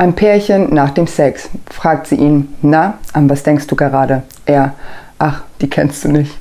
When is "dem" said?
0.90-1.08